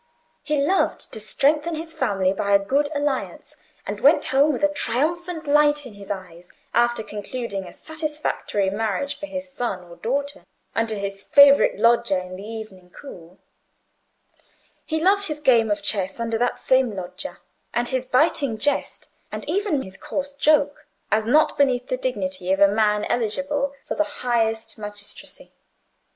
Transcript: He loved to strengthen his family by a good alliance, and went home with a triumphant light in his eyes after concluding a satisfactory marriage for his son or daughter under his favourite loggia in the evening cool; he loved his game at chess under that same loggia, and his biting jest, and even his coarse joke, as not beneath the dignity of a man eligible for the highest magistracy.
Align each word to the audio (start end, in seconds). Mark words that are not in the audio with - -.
He 0.41 0.59
loved 0.59 1.13
to 1.13 1.19
strengthen 1.19 1.75
his 1.75 1.93
family 1.93 2.33
by 2.33 2.53
a 2.53 2.57
good 2.57 2.89
alliance, 2.95 3.55
and 3.85 3.99
went 4.01 4.25
home 4.33 4.51
with 4.51 4.63
a 4.63 4.73
triumphant 4.73 5.45
light 5.45 5.85
in 5.85 5.93
his 5.93 6.09
eyes 6.09 6.49
after 6.73 7.03
concluding 7.03 7.65
a 7.67 7.71
satisfactory 7.71 8.71
marriage 8.71 9.19
for 9.19 9.27
his 9.27 9.51
son 9.51 9.83
or 9.83 9.95
daughter 9.97 10.43
under 10.73 10.95
his 10.95 11.23
favourite 11.23 11.77
loggia 11.77 12.19
in 12.23 12.35
the 12.35 12.41
evening 12.43 12.89
cool; 12.89 13.37
he 14.87 14.99
loved 14.99 15.25
his 15.25 15.39
game 15.39 15.69
at 15.69 15.83
chess 15.83 16.19
under 16.19 16.39
that 16.39 16.57
same 16.57 16.95
loggia, 16.95 17.37
and 17.71 17.89
his 17.89 18.03
biting 18.03 18.57
jest, 18.57 19.07
and 19.31 19.47
even 19.47 19.83
his 19.83 19.97
coarse 19.97 20.33
joke, 20.33 20.87
as 21.11 21.27
not 21.27 21.59
beneath 21.59 21.89
the 21.89 21.95
dignity 21.97 22.51
of 22.51 22.59
a 22.59 22.67
man 22.67 23.05
eligible 23.05 23.73
for 23.87 23.93
the 23.93 24.03
highest 24.23 24.79
magistracy. 24.79 25.51